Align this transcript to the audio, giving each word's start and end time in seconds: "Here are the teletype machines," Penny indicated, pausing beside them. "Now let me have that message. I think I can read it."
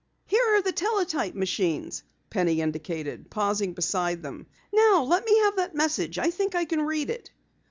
"Here 0.25 0.43
are 0.55 0.63
the 0.63 0.71
teletype 0.71 1.35
machines," 1.35 2.01
Penny 2.31 2.59
indicated, 2.59 3.29
pausing 3.29 3.73
beside 3.73 4.23
them. 4.23 4.47
"Now 4.73 5.03
let 5.03 5.23
me 5.25 5.37
have 5.41 5.57
that 5.57 5.75
message. 5.75 6.17
I 6.17 6.31
think 6.31 6.55
I 6.55 6.65
can 6.65 6.81
read 6.81 7.11
it." 7.11 7.29